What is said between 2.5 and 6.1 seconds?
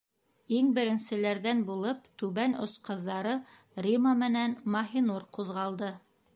ос ҡыҙҙары Рима менән Маһинур ҡуҙғалды.